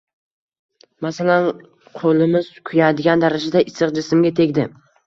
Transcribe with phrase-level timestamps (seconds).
[1.05, 1.45] Masalan,
[1.99, 4.73] qo’limiz kuyadigan darajada issiq jismga tegdi.